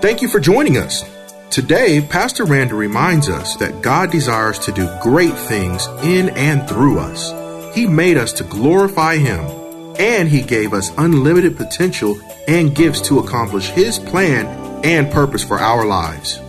[0.00, 1.04] Thank you for joining us.
[1.50, 6.98] Today, Pastor Randall reminds us that God desires to do great things in and through
[6.98, 7.34] us.
[7.74, 9.40] He made us to glorify Him,
[9.98, 12.18] and He gave us unlimited potential
[12.48, 14.46] and gifts to accomplish His plan
[14.86, 16.40] and purpose for our lives.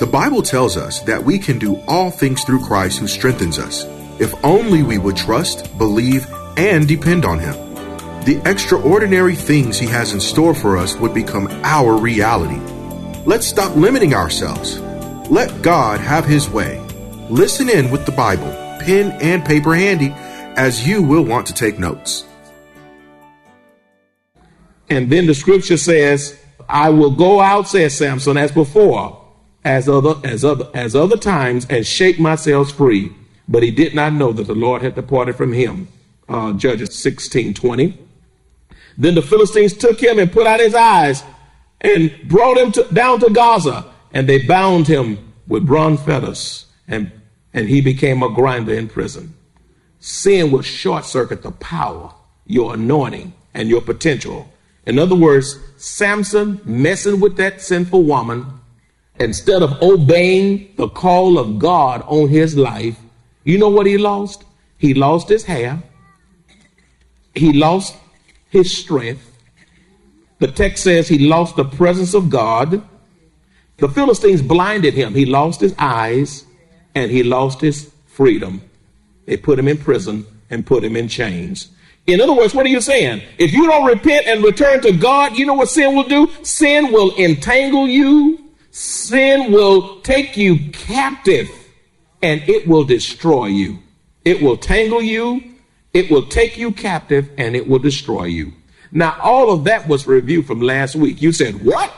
[0.00, 3.84] The Bible tells us that we can do all things through Christ who strengthens us,
[4.18, 7.52] if only we would trust, believe, and depend on Him.
[8.24, 12.73] The extraordinary things He has in store for us would become our reality.
[13.26, 14.78] Let's stop limiting ourselves.
[15.30, 16.78] Let God have His way.
[17.30, 18.50] Listen in with the Bible,
[18.80, 20.10] pen and paper handy,
[20.56, 22.26] as you will want to take notes.
[24.90, 29.24] And then the scripture says, I will go out, says Samson, as before,
[29.64, 33.10] as other as other as other times, and shake myself free.
[33.48, 35.88] But he did not know that the Lord had departed from him.
[36.28, 37.98] Uh, Judges 16 20.
[38.98, 41.24] Then the Philistines took him and put out his eyes
[41.84, 47.12] and brought him to, down to Gaza, and they bound him with bronze fetters, and,
[47.52, 49.34] and he became a grinder in prison.
[50.00, 52.12] Sin will short circuit the power,
[52.46, 54.50] your anointing, and your potential.
[54.86, 58.46] In other words, Samson messing with that sinful woman,
[59.18, 62.98] instead of obeying the call of God on his life,
[63.44, 64.44] you know what he lost?
[64.78, 65.82] He lost his hair,
[67.34, 67.96] he lost
[68.48, 69.33] his strength,
[70.38, 72.82] the text says he lost the presence of God.
[73.78, 75.14] The Philistines blinded him.
[75.14, 76.44] He lost his eyes
[76.94, 78.62] and he lost his freedom.
[79.26, 81.68] They put him in prison and put him in chains.
[82.06, 83.22] In other words, what are you saying?
[83.38, 86.30] If you don't repent and return to God, you know what sin will do?
[86.42, 88.52] Sin will entangle you.
[88.70, 91.48] Sin will take you captive
[92.22, 93.78] and it will destroy you.
[94.24, 95.54] It will tangle you.
[95.94, 98.52] It will take you captive and it will destroy you.
[98.94, 101.20] Now, all of that was reviewed from last week.
[101.20, 101.92] You said, What?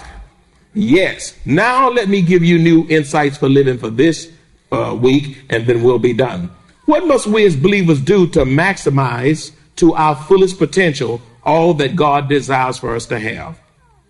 [0.72, 1.34] Yes.
[1.44, 4.32] Now, let me give you new insights for living for this
[4.72, 6.50] uh, week, and then we'll be done.
[6.86, 12.28] What must we as believers do to maximize to our fullest potential all that God
[12.28, 13.60] desires for us to have?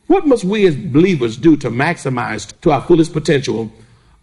[0.07, 3.73] What must we as believers do to maximize to our fullest potential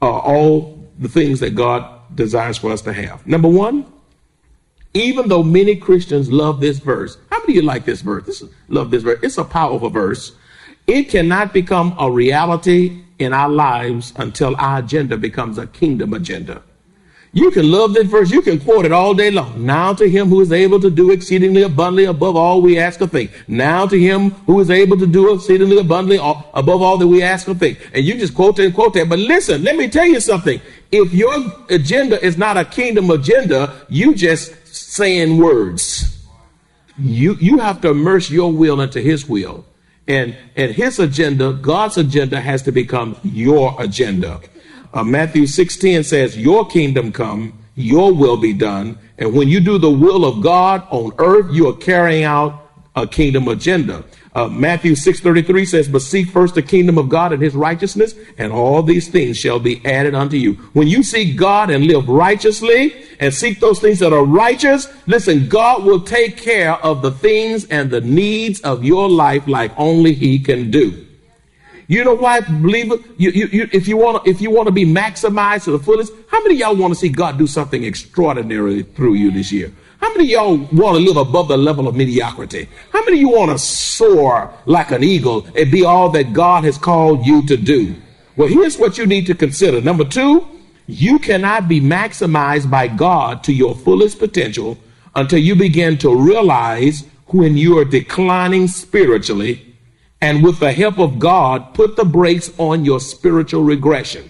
[0.01, 1.85] uh, all the things that God
[2.15, 3.25] desires for us to have?
[3.27, 3.85] Number one,
[4.93, 8.25] even though many Christians love this verse, how many of you like this verse?
[8.25, 9.19] This is, love this verse.
[9.23, 10.33] It's a powerful verse.
[10.85, 16.61] It cannot become a reality in our lives until our agenda becomes a kingdom agenda.
[17.35, 18.29] You can love this verse.
[18.29, 19.65] You can quote it all day long.
[19.65, 23.07] Now to him who is able to do exceedingly abundantly above all we ask or
[23.07, 23.31] think.
[23.47, 27.49] Now to him who is able to do exceedingly abundantly above all that we ask
[27.49, 27.89] or think.
[27.91, 29.09] And you just quote that and quote that.
[29.09, 30.61] But listen, let me tell you something.
[30.91, 31.33] If your
[31.71, 36.25] agenda is not a kingdom agenda, you just saying words.
[36.97, 39.65] You, you have to immerse your will into his will.
[40.07, 44.41] And, and his agenda, God's agenda has to become your agenda.
[44.93, 48.97] Uh, Matthew 16 says, your kingdom come, your will be done.
[49.17, 53.07] And when you do the will of God on earth, you are carrying out a
[53.07, 54.03] kingdom agenda.
[54.35, 58.51] Uh, Matthew 6:33 says, "But seek first the kingdom of God and his righteousness, and
[58.51, 62.93] all these things shall be added unto you." When you seek God and live righteously
[63.19, 67.65] and seek those things that are righteous, listen, God will take care of the things
[67.65, 70.93] and the needs of your life like only he can do.
[71.87, 72.95] You know why, believer?
[73.17, 76.11] You, you, you, if you want if you want to be maximized to the fullest,
[76.31, 79.71] how many y'all want to see God do something extraordinary through you this year?
[80.03, 82.67] How many of y'all want to live above the level of mediocrity?
[82.91, 86.65] How many of you want to soar like an eagle and be all that God
[86.65, 87.95] has called you to do?
[88.35, 89.79] Well, here's what you need to consider.
[89.79, 90.45] Number two,
[90.87, 94.77] you cannot be maximized by God to your fullest potential
[95.15, 99.73] until you begin to realize when you are declining spiritually
[100.19, 104.29] and with the help of God, put the brakes on your spiritual regression.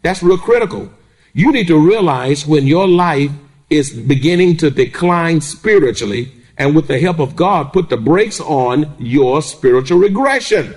[0.00, 0.90] That's real critical.
[1.34, 3.30] You need to realize when your life
[3.72, 8.94] is beginning to decline spiritually, and with the help of God, put the brakes on
[8.98, 10.74] your spiritual regression.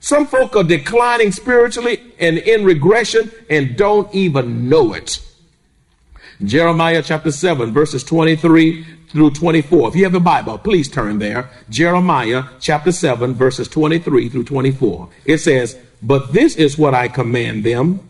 [0.00, 5.20] Some folk are declining spiritually and in regression and don't even know it.
[6.44, 9.88] Jeremiah chapter 7, verses 23 through 24.
[9.88, 11.50] If you have a Bible, please turn there.
[11.68, 15.08] Jeremiah chapter 7, verses 23 through 24.
[15.24, 18.00] It says, But this is what I command them,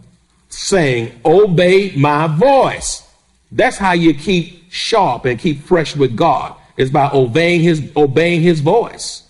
[0.50, 3.07] saying, Obey my voice.
[3.50, 8.42] That's how you keep sharp and keep fresh with God, is by obeying his, obeying
[8.42, 9.24] his voice.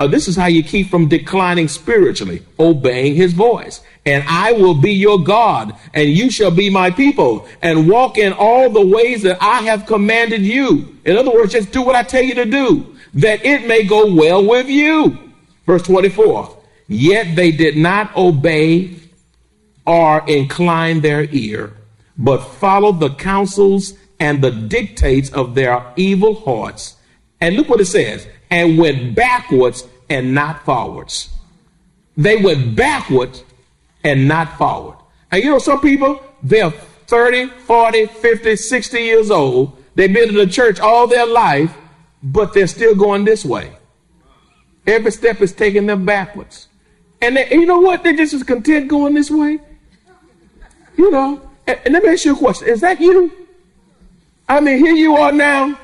[0.00, 3.82] Uh, this is how you keep from declining spiritually, obeying his voice.
[4.06, 8.32] And I will be your God, and you shall be my people, and walk in
[8.32, 10.96] all the ways that I have commanded you.
[11.04, 14.14] In other words, just do what I tell you to do, that it may go
[14.14, 15.18] well with you.
[15.66, 16.56] Verse 24.
[16.88, 18.96] Yet they did not obey
[19.86, 21.74] or incline their ear,
[22.20, 26.96] but follow the counsels and the dictates of their evil hearts.
[27.40, 31.30] And look what it says and went backwards and not forwards.
[32.16, 33.42] They went backwards
[34.04, 34.98] and not forward.
[35.30, 39.82] And you know, some people, they're 30, 40, 50, 60 years old.
[39.94, 41.74] They've been in the church all their life,
[42.22, 43.72] but they're still going this way.
[44.86, 46.68] Every step is taking them backwards.
[47.22, 48.02] And, they, you know what?
[48.02, 49.58] They're just as content going this way.
[50.96, 51.49] You know,
[51.84, 52.68] and, let me ask you a question.
[52.68, 53.32] Is that you?
[54.48, 55.78] I mean, here you are now.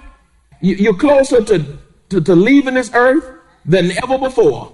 [0.61, 1.79] You, you're closer to
[2.11, 3.29] to, to leaving this earth
[3.65, 4.73] than ever before.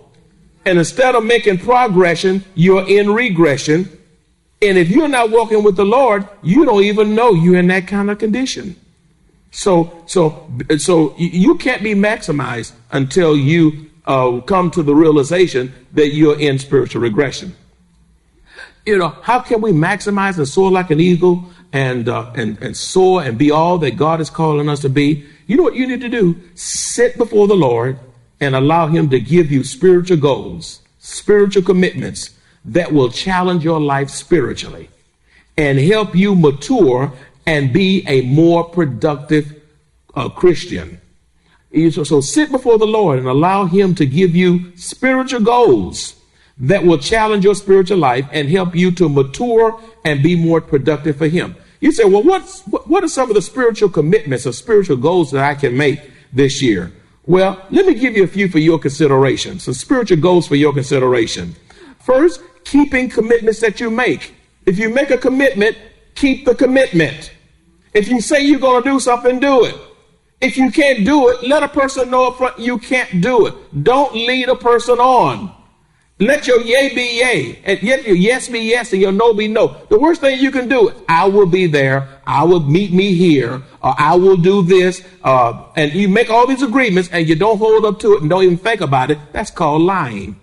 [0.64, 3.98] And instead of making progression, you're in regression.
[4.60, 7.88] And if you're not walking with the Lord, you don't even know you're in that
[7.88, 8.76] kind of condition.
[9.50, 16.14] So, so, so you can't be maximized until you uh, come to the realization that
[16.14, 17.56] you're in spiritual regression.
[18.84, 22.76] You know, how can we maximize and soar like an eagle and, uh, and, and
[22.76, 25.24] soar and be all that God is calling us to be?
[25.46, 26.40] You know what you need to do?
[26.54, 27.98] Sit before the Lord
[28.40, 32.30] and allow Him to give you spiritual goals, spiritual commitments
[32.64, 34.88] that will challenge your life spiritually
[35.56, 37.12] and help you mature
[37.46, 39.60] and be a more productive
[40.14, 41.00] uh, Christian.
[41.72, 46.16] So, so sit before the Lord and allow Him to give you spiritual goals
[46.62, 51.16] that will challenge your spiritual life and help you to mature and be more productive
[51.16, 51.56] for Him.
[51.80, 55.44] You say, well, what's, what are some of the spiritual commitments or spiritual goals that
[55.44, 56.00] I can make
[56.32, 56.92] this year?
[57.26, 59.58] Well, let me give you a few for your consideration.
[59.58, 61.56] Some spiritual goals for your consideration.
[61.98, 64.34] First, keeping commitments that you make.
[64.64, 65.76] If you make a commitment,
[66.14, 67.32] keep the commitment.
[67.92, 69.74] If you say you're going to do something, do it.
[70.40, 73.54] If you can't do it, let a person know up front you can't do it.
[73.84, 75.54] Don't lead a person on.
[76.22, 79.48] Let your yea be yea, and yet your yes be yes, and your no be
[79.48, 79.76] no.
[79.88, 83.14] The worst thing you can do is, I will be there, I will meet me
[83.14, 87.34] here, or I will do this, uh, and you make all these agreements and you
[87.34, 89.18] don't hold up to it and don't even think about it.
[89.32, 90.38] That's called lying.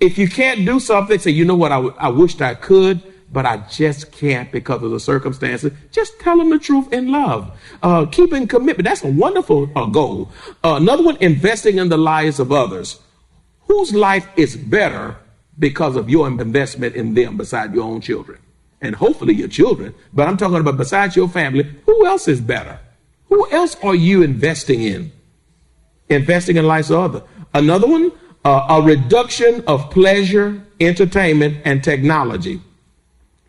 [0.00, 3.00] If you can't do something, say, you know what, I, w- I wished I could,
[3.32, 5.72] but I just can't because of the circumstances.
[5.92, 7.58] Just tell them the truth in love.
[7.82, 8.84] Uh, keeping commitment.
[8.84, 10.30] That's a wonderful uh, goal.
[10.62, 13.00] Uh, another one, investing in the lives of others
[13.66, 15.16] whose life is better
[15.58, 18.38] because of your investment in them beside your own children?
[18.80, 22.78] And hopefully your children, but I'm talking about besides your family, who else is better?
[23.28, 25.12] Who else are you investing in?
[26.08, 27.22] Investing in lives other.
[27.54, 28.12] Another one,
[28.44, 32.60] uh, a reduction of pleasure, entertainment, and technology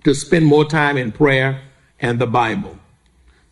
[0.04, 1.62] to spend more time in prayer
[2.00, 2.78] and the Bible.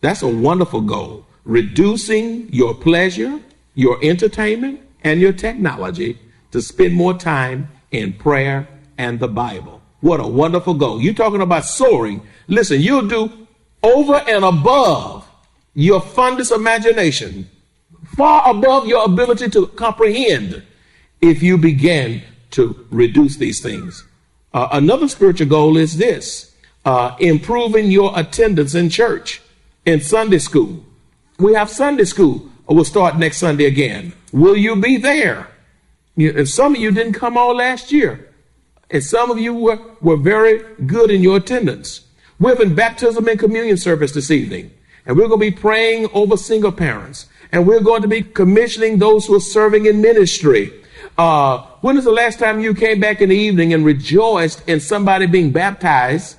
[0.00, 1.26] That's a wonderful goal.
[1.44, 3.40] Reducing your pleasure,
[3.74, 6.18] your entertainment, and your technology
[6.56, 9.82] to spend more time in prayer and the Bible.
[10.00, 11.02] What a wonderful goal.
[11.02, 12.22] You're talking about soaring.
[12.48, 13.46] Listen, you'll do
[13.82, 15.28] over and above
[15.74, 17.50] your fondest imagination,
[18.16, 20.62] far above your ability to comprehend
[21.20, 22.22] if you begin
[22.52, 24.06] to reduce these things.
[24.54, 26.54] Uh, another spiritual goal is this
[26.86, 29.42] uh, improving your attendance in church,
[29.84, 30.82] in Sunday school.
[31.38, 32.48] We have Sunday school.
[32.66, 34.14] We'll start next Sunday again.
[34.32, 35.50] Will you be there?
[36.16, 38.32] You, some of you didn't come all last year,
[38.90, 42.06] and some of you were, were very good in your attendance.
[42.40, 44.72] We're having baptism and communion service this evening,
[45.04, 48.98] and we're going to be praying over single parents, and we're going to be commissioning
[48.98, 50.72] those who are serving in ministry.
[51.18, 54.80] Uh, when was the last time you came back in the evening and rejoiced in
[54.80, 56.36] somebody being baptized?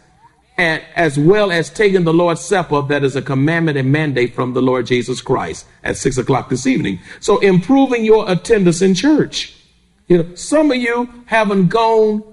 [0.59, 4.53] and as well as taking the Lord's Supper, that is a commandment and mandate from
[4.53, 6.99] the Lord Jesus Christ at six o'clock this evening.
[7.19, 9.56] So improving your attendance in church.
[10.07, 12.23] You know, some of you haven't gone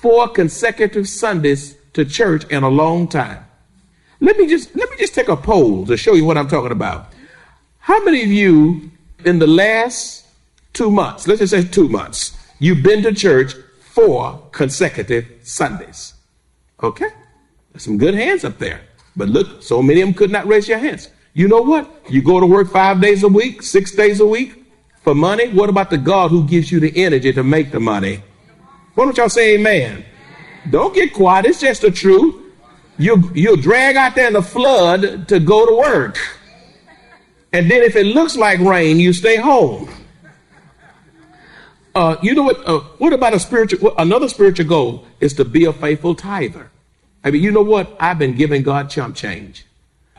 [0.00, 3.44] four consecutive Sundays to church in a long time.
[4.20, 6.72] Let me just let me just take a poll to show you what I'm talking
[6.72, 7.12] about.
[7.78, 8.90] How many of you
[9.24, 10.26] in the last
[10.72, 16.14] two months, let's just say two months, you've been to church four consecutive Sundays?
[16.82, 17.08] Okay?
[17.72, 18.82] There's some good hands up there.
[19.16, 21.08] But look, so many of them could not raise your hands.
[21.32, 22.04] You know what?
[22.10, 24.57] You go to work five days a week, six days a week
[25.08, 25.48] for money.
[25.48, 28.22] What about the God who gives you the energy to make the money?
[28.94, 30.04] Why don't y'all say amen?
[30.68, 31.46] Don't get quiet.
[31.46, 32.34] It's just the truth.
[32.98, 36.18] You, you'll drag out there in the flood to go to work.
[37.54, 39.88] And then if it looks like rain, you stay home.
[41.94, 42.68] Uh, you know what?
[42.68, 43.94] Uh, what about a spiritual?
[43.96, 46.70] Another spiritual goal is to be a faithful tither.
[47.24, 47.96] I mean, you know what?
[47.98, 49.64] I've been giving God chump change.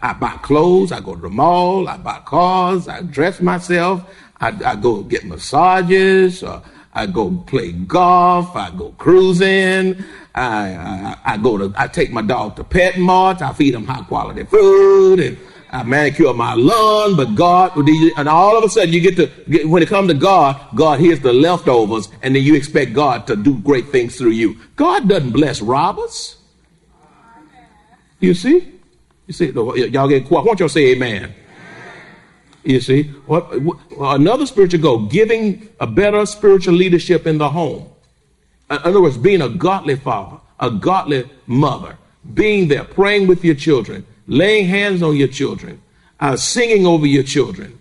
[0.01, 0.91] I buy clothes.
[0.91, 1.87] I go to the mall.
[1.87, 2.87] I buy cars.
[2.87, 4.03] I dress myself.
[4.41, 6.43] I, I go get massages.
[6.43, 6.61] Uh,
[6.93, 8.55] I go play golf.
[8.55, 10.03] I go cruising.
[10.35, 11.73] I, I, I go to.
[11.77, 13.41] I take my dog to pet mart.
[13.41, 15.37] I feed him high quality food and
[15.71, 19.83] I manicure my lawn, but God, and all of a sudden you get to, when
[19.83, 23.59] it comes to God, God hears the leftovers, and then you expect God to do
[23.59, 24.57] great things through you.
[24.75, 26.37] God doesn't bless robbers.
[28.19, 28.73] You see?
[29.27, 30.43] You see, y'all get quiet.
[30.43, 31.35] Why don't y'all say amen?
[32.69, 33.03] You see?
[33.25, 33.51] What,
[33.99, 37.89] another spiritual goal, giving a better spiritual leadership in the home.
[38.69, 41.97] In other words, being a godly father, a godly mother,
[42.35, 45.81] being there, praying with your children, laying hands on your children,
[46.19, 47.75] uh, singing over your children,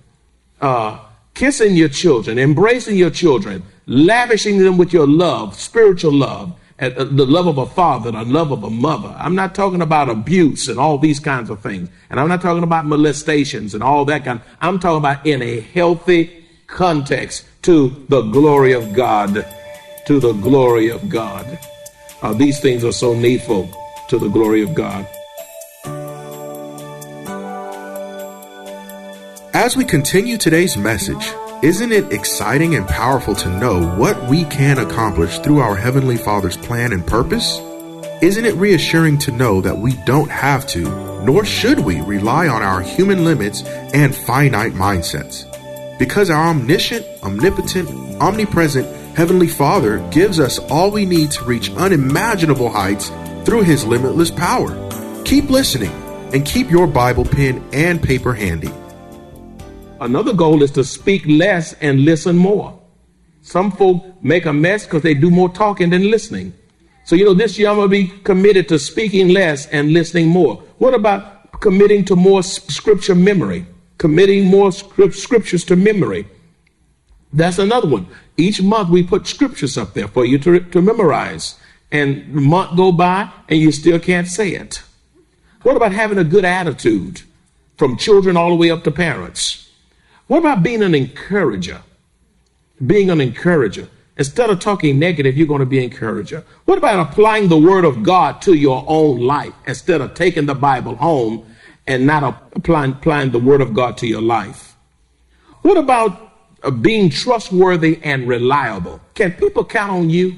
[0.62, 0.98] uh,
[1.34, 7.26] kissing your children, embracing your children, lavishing them with your love, spiritual love, uh, the
[7.26, 9.14] love of a father, the love of a mother.
[9.18, 11.88] I'm not talking about abuse and all these kinds of things.
[12.08, 14.40] And I'm not talking about molestations and all that kind.
[14.60, 19.44] I'm talking about in a healthy context to the glory of God.
[20.06, 21.58] To the glory of God.
[22.22, 23.68] Uh, these things are so needful
[24.08, 25.06] to the glory of God.
[29.52, 31.32] As we continue today's message,
[31.62, 36.56] isn't it exciting and powerful to know what we can accomplish through our Heavenly Father's
[36.56, 37.58] plan and purpose?
[38.22, 40.82] Isn't it reassuring to know that we don't have to,
[41.24, 45.46] nor should we, rely on our human limits and finite mindsets?
[45.98, 47.88] Because our omniscient, omnipotent,
[48.22, 53.10] omnipresent Heavenly Father gives us all we need to reach unimaginable heights
[53.44, 54.70] through His limitless power.
[55.24, 55.90] Keep listening
[56.32, 58.70] and keep your Bible pen and paper handy.
[60.00, 62.78] Another goal is to speak less and listen more.
[63.42, 66.52] Some folk make a mess because they do more talking than listening.
[67.04, 70.28] So, you know, this year I'm going to be committed to speaking less and listening
[70.28, 70.56] more.
[70.78, 73.66] What about committing to more scripture memory?
[73.96, 76.28] Committing more scriptures to memory.
[77.32, 78.06] That's another one.
[78.36, 81.58] Each month we put scriptures up there for you to, to memorize.
[81.90, 84.82] And month go by and you still can't say it.
[85.62, 87.22] What about having a good attitude
[87.76, 89.67] from children all the way up to parents?
[90.28, 91.82] What about being an encourager?
[92.86, 93.88] Being an encourager.
[94.18, 96.44] Instead of talking negative, you're going to be an encourager.
[96.64, 100.54] What about applying the word of God to your own life instead of taking the
[100.54, 101.46] Bible home
[101.86, 104.76] and not applying, applying the word of God to your life?
[105.62, 106.32] What about
[106.62, 109.00] uh, being trustworthy and reliable?
[109.14, 110.36] Can people count on you?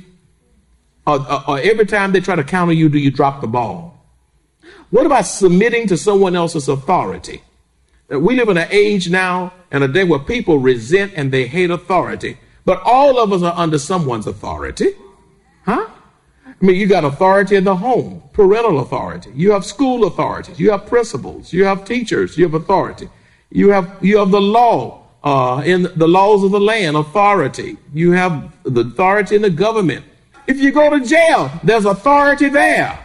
[1.07, 3.49] Or, or, or every time they try to count on you, do you drop the
[3.49, 4.07] ball?
[4.91, 7.43] What about submitting to someone else's authority?
[8.11, 11.71] We live in an age now and a day where people resent and they hate
[11.71, 12.39] authority.
[12.65, 14.91] But all of us are under someone's authority.
[15.65, 15.87] Huh?
[16.47, 19.31] I mean, you got authority in the home, parental authority.
[19.35, 20.59] You have school authorities.
[20.59, 21.53] You have principals.
[21.53, 22.37] You have teachers.
[22.37, 23.09] You have authority.
[23.51, 27.77] You have, you have the law, uh, in the laws of the land, authority.
[27.95, 30.05] You have the authority in the government.
[30.47, 32.99] If you go to jail, there's authority there.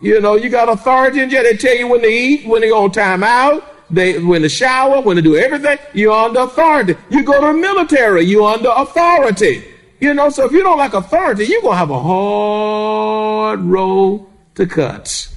[0.00, 1.42] You know, you got authority in jail.
[1.42, 5.00] They tell you when to eat, when to go time out, they, when to shower,
[5.00, 6.96] when to do everything, you're under authority.
[7.10, 9.64] You go to the military, you're under authority.
[10.00, 14.26] You know, so if you don't like authority, you're going to have a hard road
[14.56, 15.28] to cut.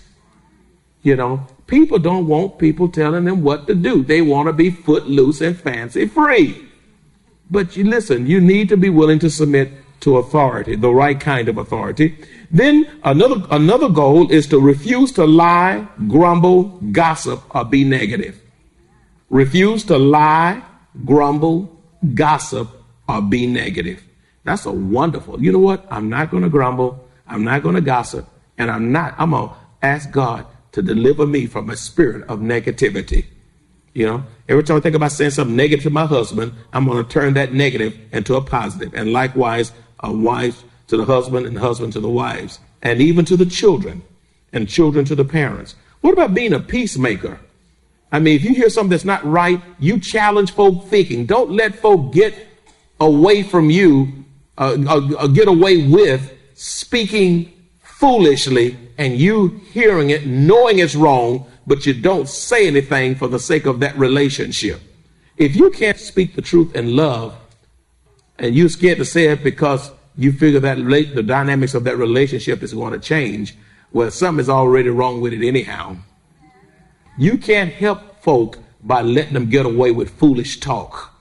[1.03, 4.03] You know, people don't want people telling them what to do.
[4.03, 6.67] They want to be footloose and fancy free.
[7.51, 11.47] But you listen, you need to be willing to submit to authority, the right kind
[11.47, 12.17] of authority.
[12.49, 18.41] Then another, another goal is to refuse to lie, grumble, gossip, or be negative.
[19.29, 20.61] Refuse to lie,
[21.05, 21.81] grumble,
[22.13, 22.69] gossip,
[23.07, 24.03] or be negative.
[24.43, 25.41] That's a wonderful.
[25.41, 25.85] You know what?
[25.89, 27.07] I'm not going to grumble.
[27.27, 28.27] I'm not going to gossip.
[28.57, 32.39] And I'm not, I'm going to ask God to deliver me from a spirit of
[32.39, 33.25] negativity.
[33.93, 37.03] You know, every time I think about saying something negative to my husband, I'm going
[37.03, 38.93] to turn that negative into a positive.
[38.93, 43.37] And likewise, a wife to the husband and husband to the wives, and even to
[43.37, 44.03] the children,
[44.53, 45.75] and children to the parents.
[46.01, 47.39] What about being a peacemaker?
[48.11, 51.25] I mean, if you hear something that's not right, you challenge folk thinking.
[51.25, 52.33] Don't let folk get
[52.99, 54.25] away from you,
[54.57, 61.45] uh, uh, uh, get away with speaking foolishly and you hearing it, knowing it's wrong,
[61.67, 64.81] but you don't say anything for the sake of that relationship.
[65.37, 67.35] If you can't speak the truth in love
[68.39, 72.63] and you're scared to say it because you figure that the dynamics of that relationship
[72.63, 73.55] is going to change,
[73.91, 75.97] well, something is already wrong with it anyhow.
[77.17, 81.13] You can't help folk by letting them get away with foolish talk.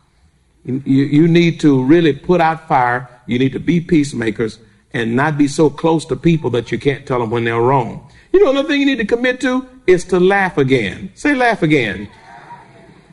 [0.65, 3.09] You, you need to really put out fire.
[3.27, 4.59] You need to be peacemakers
[4.93, 8.11] and not be so close to people that you can't tell them when they're wrong.
[8.33, 11.11] You know, another thing you need to commit to is to laugh again.
[11.15, 12.09] Say laugh again.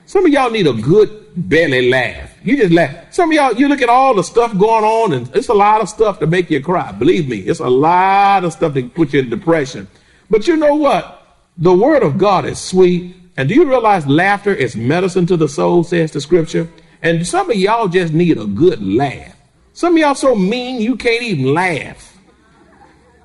[0.05, 2.35] Some of y'all need a good belly laugh.
[2.43, 3.13] You just laugh.
[3.13, 5.81] Some of y'all, you look at all the stuff going on, and it's a lot
[5.81, 6.91] of stuff to make you cry.
[6.91, 9.88] Believe me, it's a lot of stuff to put you in depression.
[10.29, 11.20] But you know what?
[11.58, 13.15] The word of God is sweet.
[13.38, 16.70] And do you realize laughter is medicine to the soul, says the scripture?
[17.01, 19.36] And some of y'all just need a good laugh.
[19.74, 22.17] Some of y'all so mean you can't even laugh.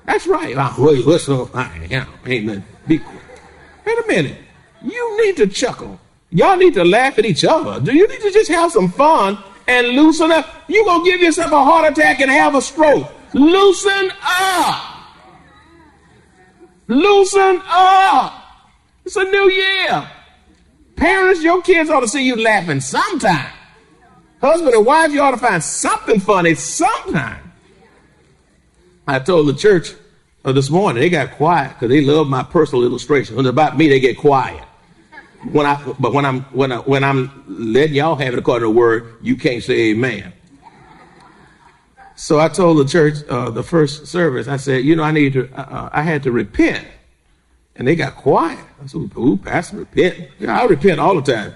[0.05, 0.55] That's right.
[0.57, 1.87] Ah, oh, wait, what's so funny?
[1.87, 2.63] You ain't nothing.
[2.87, 3.21] Be quick.
[3.85, 4.37] Wait a minute.
[4.81, 5.99] You need to chuckle.
[6.31, 7.79] Y'all need to laugh at each other.
[7.79, 10.47] Do you need to just have some fun and loosen up?
[10.67, 13.11] You gonna give yourself a heart attack and have a stroke.
[13.33, 14.96] Loosen up.
[16.87, 18.43] Loosen up.
[19.05, 20.09] It's a new year.
[20.95, 23.51] Parents, your kids ought to see you laughing sometime.
[24.41, 27.51] Husband and wife, you ought to find something funny sometime.
[29.07, 29.93] I told the church
[30.43, 33.35] uh, this morning, they got quiet because they love my personal illustration.
[33.35, 34.63] When it's about me, they get quiet.
[35.51, 38.73] When I, but when I'm when I, when I'm letting y'all have it according to
[38.73, 40.33] the word, you can't say amen.
[42.17, 45.33] So I told the church uh, the first service, I said, you know, I need
[45.33, 46.85] to, uh, uh I had to repent,
[47.75, 48.59] and they got quiet.
[48.83, 51.53] I said, "Ooh, Pastor, repent." I repent all the time.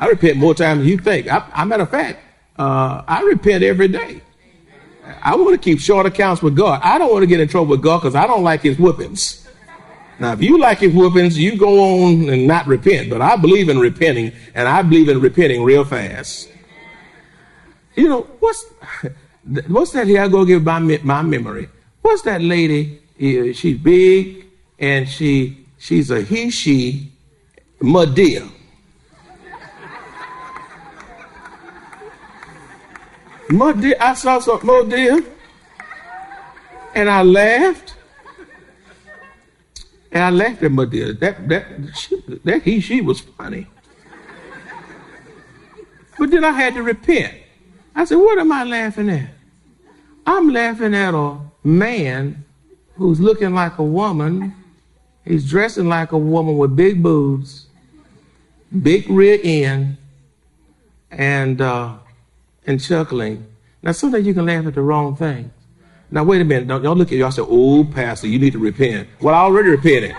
[0.00, 1.28] I repent more times than you think.
[1.28, 2.18] I, I matter of fact,
[2.58, 4.22] uh, I repent every day.
[5.22, 6.80] I want to keep short accounts with God.
[6.82, 9.46] I don't want to get in trouble with God because I don't like His whoopings.
[10.18, 13.10] Now, if you like His whoopings, you go on and not repent.
[13.10, 16.48] But I believe in repenting, and I believe in repenting real fast.
[17.96, 18.64] You know what's
[19.68, 20.22] what's that here?
[20.22, 21.68] I go give my my memory.
[22.02, 23.00] What's that lady?
[23.18, 24.46] She's big
[24.78, 27.12] and she she's a he she
[27.80, 28.50] Madea.
[33.48, 35.26] Madea, I saw some Madea,
[36.94, 37.94] and I laughed.
[40.12, 41.18] And I laughed at Madea.
[41.18, 43.66] That that she, that he she was funny.
[46.18, 47.34] But then I had to repent.
[47.94, 49.30] I said, "What am I laughing at?"
[50.26, 52.44] I'm laughing at a man
[52.96, 54.54] who's looking like a woman.
[55.24, 57.66] He's dressing like a woman with big boobs,
[58.82, 59.96] big rear end,
[61.10, 61.94] and uh,
[62.66, 63.46] and chuckling.
[63.82, 65.50] Now, sometimes you can laugh at the wrong thing.
[66.10, 66.68] Now, wait a minute.
[66.68, 69.70] Don't, y'all look at y'all say, "Oh, pastor, you need to repent." Well, I already
[69.70, 70.16] repented.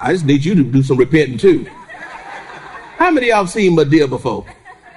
[0.00, 1.66] I just need you to do some repenting too.
[2.98, 4.46] How many of y'all seen Madea before?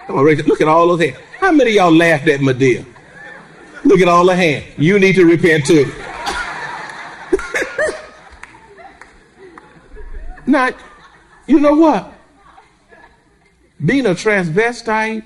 [0.10, 1.18] Look at all those hands.
[1.40, 2.86] How many of y'all laughed at Madea?
[3.86, 4.66] Look at all the hands.
[4.78, 5.86] You need to repent too.
[10.48, 10.76] Not,
[11.48, 12.14] you know what?
[13.86, 15.24] Being a transvestite,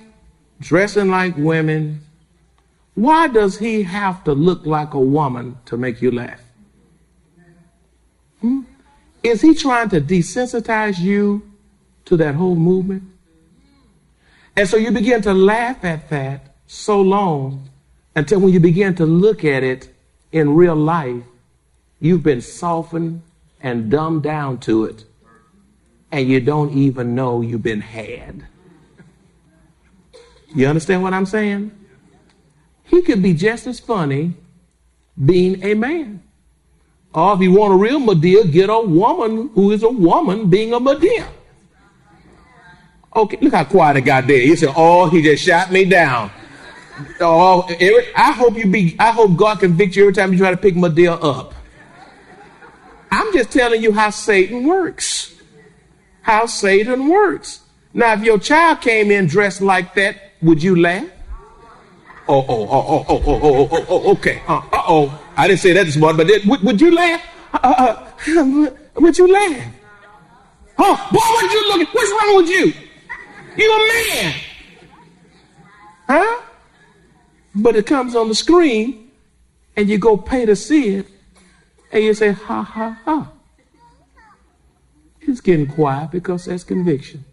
[0.60, 2.02] dressing like women,
[2.96, 6.41] why does he have to look like a woman to make you laugh?
[8.41, 8.62] Hmm?
[9.24, 11.50] Is he trying to desensitize you
[12.06, 13.12] to that whole movement?
[14.56, 17.70] And so you begin to laugh at that so long
[18.16, 19.94] until when you begin to look at it
[20.32, 21.24] in real life,
[22.00, 23.22] you've been softened
[23.62, 25.06] and dumbed down to it,
[26.12, 28.46] and you don't even know you've been had.
[30.54, 31.72] You understand what I'm saying?
[32.84, 34.34] He could be just as funny
[35.24, 36.22] being a man.
[37.13, 40.74] Or if you want a real Madea, get a woman who is a woman being
[40.74, 41.28] a Madea.
[43.15, 44.39] Okay, look how quiet it got there.
[44.39, 46.32] He said, "Oh, he just shot me down."
[47.19, 48.95] Oh, Eric, I hope you be.
[48.99, 51.54] I hope God convict you every time you try to pick Madea up.
[53.12, 55.36] I'm just telling you how Satan works.
[56.21, 57.62] How Satan works.
[57.93, 61.06] Now, if your child came in dressed like that, would you laugh?
[62.28, 64.41] Oh, oh, oh, oh, oh, oh, oh, oh, oh okay.
[64.47, 65.19] Uh oh.
[65.36, 67.21] I didn't say that this morning, but would, would you laugh?
[67.54, 67.58] Uh,
[68.28, 69.73] uh, would you laugh?
[70.78, 71.88] Oh, boy, what are you looking?
[71.88, 71.93] At?
[71.93, 72.73] What's wrong with you?
[73.56, 74.34] You a man.
[76.08, 76.42] Huh?
[77.56, 79.12] But it comes on the screen
[79.76, 81.08] and you go pay to see it
[81.92, 83.32] and you say, ha, ha, ha.
[85.22, 87.24] It's getting quiet because that's conviction.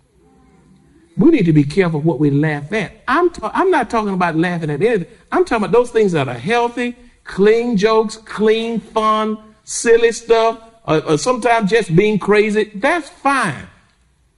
[1.16, 2.92] We need to be careful what we laugh at.
[3.09, 5.06] I'm, ta- I'm not talking about laughing at anything.
[5.33, 6.96] I'm talking about those things that are healthy
[7.30, 12.72] clean jokes, clean fun, silly stuff, or, or sometimes just being crazy.
[12.74, 13.68] That's fine.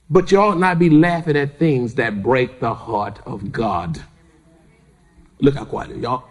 [0.09, 4.01] But you ought not be laughing at things that break the heart of God.
[5.39, 6.25] Look how quiet y'all.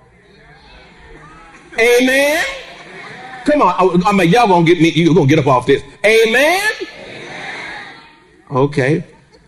[1.78, 2.44] Amen.
[3.44, 4.90] Come on, I mean, y'all gonna get me.
[4.90, 5.82] You gonna get up off this?
[6.04, 6.70] Amen.
[8.50, 9.04] Okay.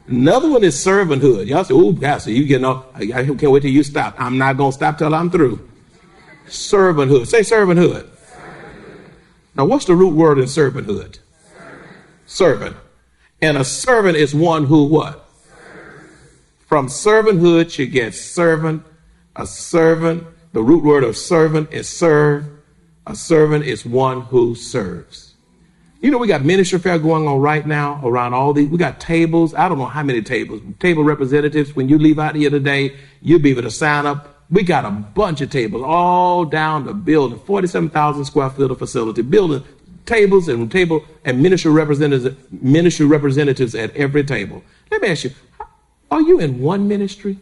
[0.07, 1.47] Another one is servanthood.
[1.47, 2.85] Y'all say, "Oh, Pastor, you getting off?
[2.95, 5.61] I can't wait till you stop." I'm not gonna stop till I'm through.
[6.47, 7.27] Servanthood.
[7.27, 8.05] Say servanthood.
[8.05, 8.09] servanthood.
[9.55, 11.19] Now, what's the root word in servanthood?
[11.47, 11.87] Servant.
[12.27, 12.77] servant.
[13.45, 15.23] And a servant is one who what?
[16.67, 18.83] From servanthood, you get servant.
[19.37, 20.25] A servant.
[20.55, 22.47] The root word of servant is serve.
[23.07, 25.35] A servant is one who serves.
[26.01, 28.71] You know, we got ministry fair going on right now around all these.
[28.71, 29.53] We got tables.
[29.53, 30.63] I don't know how many tables.
[30.81, 31.77] Table representatives.
[31.77, 34.43] When you leave out here today, you'll be able to sign up.
[34.49, 39.21] We got a bunch of tables all down the building, 47,000 square foot of facility,
[39.21, 39.65] building
[40.07, 44.63] tables and table and ministry representatives, ministry representatives at every table.
[44.91, 45.31] Let me ask you,
[46.11, 47.39] are you in one ministry?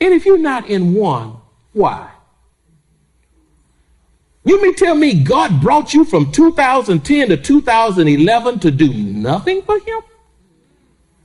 [0.00, 1.36] And if you're not in one,
[1.72, 2.10] why?
[4.44, 9.78] You mean tell me God brought you from 2010 to 2011 to do nothing for
[9.78, 10.00] Him?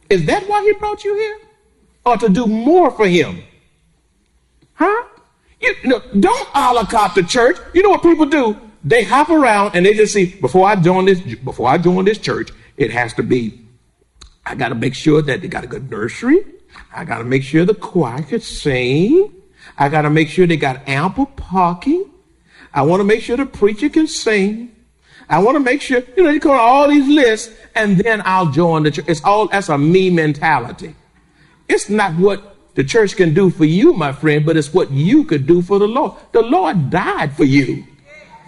[0.09, 1.39] Is that why He brought you here?
[2.05, 3.41] Or to do more for Him?
[4.73, 5.07] Huh?
[5.61, 7.57] You, know, don't a la carte the church.
[7.73, 8.59] You know what people do?
[8.83, 12.17] They hop around and they just see, before I join this, before I join this
[12.17, 13.65] church, it has to be,
[14.45, 16.45] I got to make sure that they got a good nursery.
[16.93, 19.33] I got to make sure the choir can sing.
[19.77, 22.09] I got to make sure they got ample parking.
[22.73, 24.75] I want to make sure the preacher can sing.
[25.29, 28.51] I want to make sure, you know, you call all these lists and then I'll
[28.51, 29.05] join the church.
[29.07, 30.95] It's all, that's a me mentality.
[31.69, 35.23] It's not what the church can do for you, my friend, but it's what you
[35.23, 36.13] could do for the Lord.
[36.33, 37.85] The Lord died for you.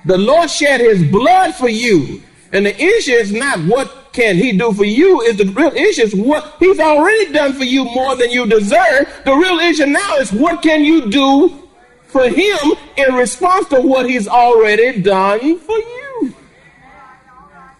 [0.06, 2.22] The Lord shed his blood for you.
[2.52, 6.04] And the issue is not what can he do for you, is the real issue
[6.04, 9.12] is what he's already done for you more than you deserve.
[9.26, 11.68] The real issue now is what can you do
[12.06, 12.58] for him
[12.96, 16.34] in response to what he's already done for you.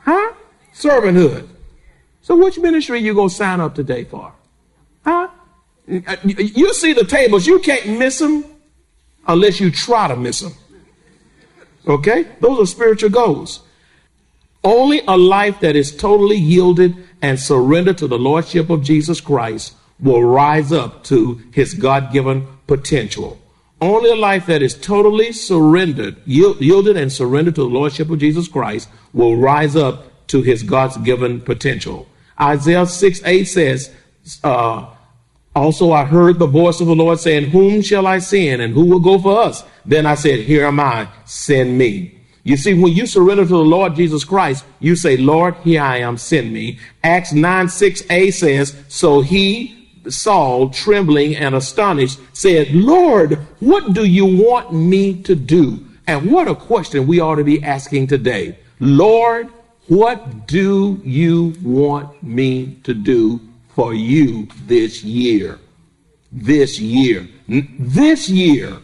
[0.02, 0.34] Huh?
[0.74, 1.48] Servanthood.
[2.22, 4.34] So which ministry you to sign up today for?
[5.06, 5.30] Huh?
[5.88, 8.44] You see the tables, you can't miss them
[9.26, 10.54] unless you try to miss them.
[11.88, 12.28] Okay?
[12.40, 13.62] Those are spiritual goals.
[14.64, 19.76] Only a life that is totally yielded and surrendered to the Lordship of Jesus Christ
[20.00, 23.40] will rise up to his God given potential.
[23.80, 28.48] Only a life that is totally surrendered, yielded and surrendered to the Lordship of Jesus
[28.48, 32.08] Christ will rise up to his God's given potential.
[32.40, 33.94] Isaiah 6 8 says,
[34.44, 34.88] uh,
[35.56, 38.86] also I heard the voice of the Lord saying, Whom shall I send and who
[38.86, 39.64] will go for us?
[39.86, 42.20] Then I said, Here am I, send me.
[42.44, 45.98] You see, when you surrender to the Lord Jesus Christ, you say, Lord, here I
[45.98, 46.78] am, send me.
[47.04, 54.26] Acts 9 6a says, So he Saul, trembling and astonished, said, Lord, what do you
[54.26, 55.86] want me to do?
[56.08, 58.60] And what a question we ought to be asking today.
[58.80, 59.50] Lord,
[59.88, 65.60] what do you want me to do for you this year?
[66.32, 67.28] This year.
[67.48, 68.78] This year.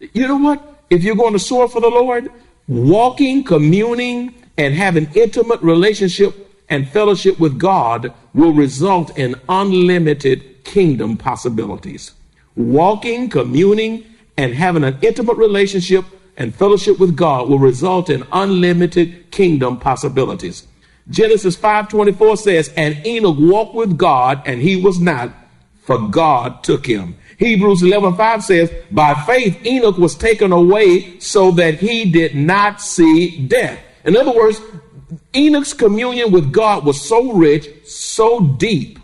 [0.00, 0.82] You know what?
[0.90, 2.30] If you're going to soar for the Lord,
[2.68, 6.34] walking, communing, and having intimate relationship
[6.68, 12.12] and fellowship with God will result in unlimited kingdom possibilities.
[12.56, 14.04] Walking, communing,
[14.36, 16.04] and having an intimate relationship
[16.36, 20.66] and fellowship with God will result in unlimited kingdom possibilities.
[21.08, 25.32] Genesis 5:24 says, "And Enoch walked with God, and he was not,
[25.82, 31.74] for God took him." Hebrews 11:5 says, "By faith Enoch was taken away so that
[31.80, 34.60] he did not see death." In other words,
[35.34, 38.98] Enoch's communion with God was so rich, so deep,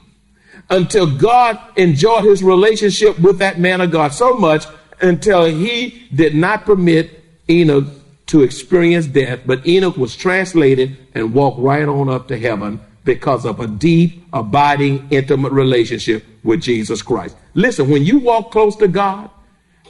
[0.71, 4.65] until God enjoyed his relationship with that man of God so much
[5.01, 7.11] until he did not permit
[7.51, 7.85] Enoch
[8.27, 13.45] to experience death, but Enoch was translated and walked right on up to heaven because
[13.45, 17.37] of a deep, abiding, intimate relationship with Jesus Christ.
[17.55, 19.31] Listen, when you walk close to God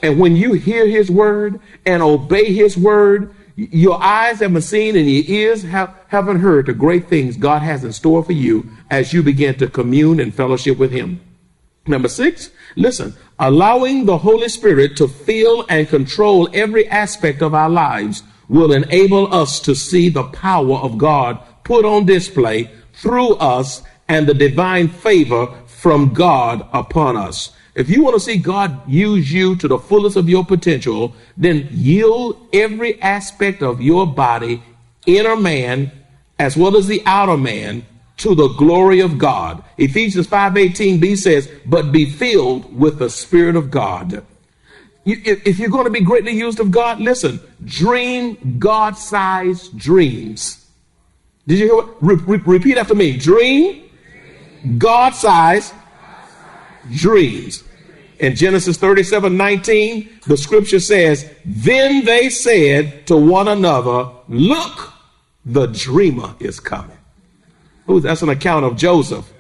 [0.03, 5.09] and when you hear his word and obey his word, your eyes haven't seen and
[5.09, 9.13] your ears have, haven't heard the great things God has in store for you as
[9.13, 11.21] you begin to commune and fellowship with Him.
[11.87, 17.69] Number six, listen, allowing the Holy Spirit to fill and control every aspect of our
[17.69, 23.83] lives will enable us to see the power of God put on display through us
[24.09, 27.51] and the divine favor from God upon us.
[27.75, 31.69] If you want to see God use you to the fullest of your potential, then
[31.73, 34.63] yield every aspect of your body,
[35.07, 35.91] inner man,
[36.39, 37.85] as well as the outer man,
[38.19, 39.65] to the glory of God.
[39.77, 44.23] Ephesians 5:18b says, "But be filled with the Spirit of God."
[45.05, 50.65] If, you're going to be greatly used of God, listen, dream God-sized dreams.
[51.49, 51.89] Did you hear what?
[52.01, 53.17] Re- re- repeat after me.
[53.17, 53.83] Dream
[54.79, 55.73] God-sized
[56.91, 57.65] dreams.
[58.19, 64.93] In Genesis 37 19, the scripture says, Then they said to one another, Look,
[65.45, 66.97] the dreamer is coming.
[67.91, 69.31] Ooh, that's an account of Joseph.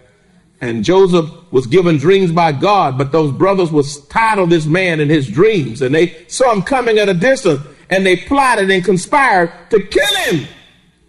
[0.61, 5.00] And Joseph was given dreams by God, but those brothers was tired of this man
[5.00, 8.85] and his dreams, and they saw him coming at a distance, and they plotted and
[8.85, 10.46] conspired to kill him,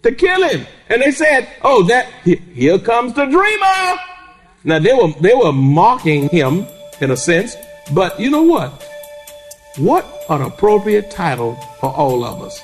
[0.04, 0.66] to kill him.
[0.90, 4.00] And they said, "Oh, that here comes the dreamer."
[4.64, 6.66] Now they were they were mocking him
[7.02, 7.56] in a sense,
[7.92, 8.84] but you know what?
[9.78, 12.62] What an appropriate title for all of us.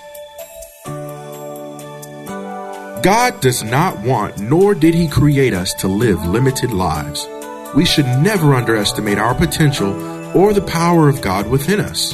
[3.01, 7.27] God does not want, nor did He create us to live limited lives.
[7.75, 9.93] We should never underestimate our potential
[10.37, 12.11] or the power of God within us.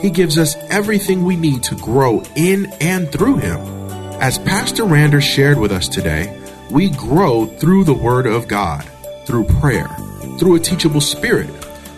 [0.00, 3.81] He gives us everything we need to grow in and through Him.
[4.22, 8.84] As Pastor Randall shared with us today, we grow through the Word of God,
[9.26, 9.88] through prayer,
[10.38, 11.50] through a teachable spirit,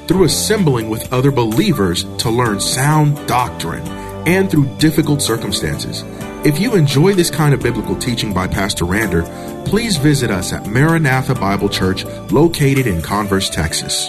[0.09, 3.87] through assembling with other believers to learn sound doctrine,
[4.27, 6.03] and through difficult circumstances.
[6.47, 9.29] If you enjoy this kind of biblical teaching by Pastor Randall,
[9.67, 14.09] please visit us at Maranatha Bible Church located in Converse, Texas.